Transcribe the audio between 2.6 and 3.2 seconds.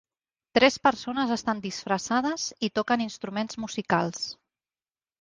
i toquen